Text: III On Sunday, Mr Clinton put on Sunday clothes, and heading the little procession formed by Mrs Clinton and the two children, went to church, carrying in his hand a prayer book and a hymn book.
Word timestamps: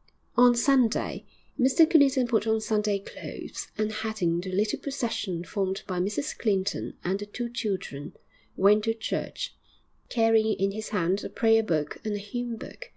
III 0.00 0.24
On 0.44 0.54
Sunday, 0.54 1.26
Mr 1.58 1.90
Clinton 1.90 2.26
put 2.26 2.46
on 2.46 2.58
Sunday 2.58 2.98
clothes, 2.98 3.68
and 3.76 3.92
heading 3.92 4.40
the 4.40 4.50
little 4.50 4.78
procession 4.78 5.44
formed 5.44 5.82
by 5.86 5.98
Mrs 6.00 6.38
Clinton 6.38 6.96
and 7.04 7.18
the 7.18 7.26
two 7.26 7.50
children, 7.50 8.14
went 8.56 8.84
to 8.84 8.94
church, 8.94 9.54
carrying 10.08 10.54
in 10.58 10.70
his 10.70 10.88
hand 10.88 11.22
a 11.22 11.28
prayer 11.28 11.62
book 11.62 11.98
and 12.02 12.14
a 12.14 12.18
hymn 12.18 12.56
book. 12.56 12.90